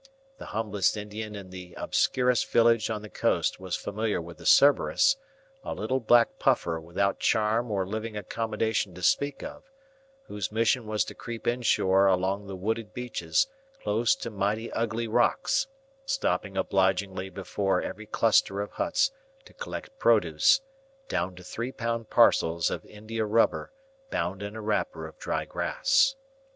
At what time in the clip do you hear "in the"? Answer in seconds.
1.35-1.75